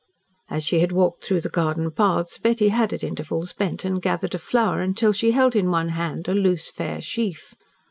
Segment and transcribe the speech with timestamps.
[0.49, 4.33] As she had walked through the garden paths, Betty had at intervals bent and gathered
[4.33, 7.53] a flower, until she held in one hand a loose, fair sheaf.